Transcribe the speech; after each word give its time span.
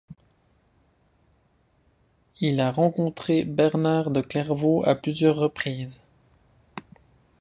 Il 2.39 2.59
a 2.59 2.71
rencontré 2.71 3.45
Bernard 3.45 4.09
de 4.09 4.21
Clairvaux 4.21 4.81
à 4.83 4.95
plusieurs 4.95 5.35
reprises. 5.35 6.01